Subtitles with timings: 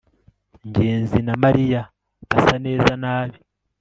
[0.67, 1.81] ngenzi na mariya
[2.29, 3.37] basa neza nabi